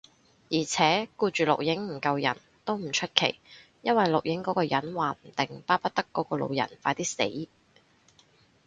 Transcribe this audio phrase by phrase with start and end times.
[0.49, 3.39] 而且，顧住錄影唔救人，都唔出奇，
[3.83, 7.47] 因為錄影嗰個人話唔定巴不得嗰個老人快啲死